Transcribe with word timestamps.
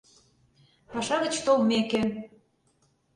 Паша 0.91 1.15
гыч 1.23 1.35
толмеке 1.45 2.01